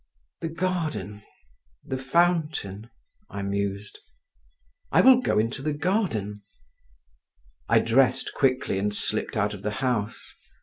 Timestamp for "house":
9.85-10.33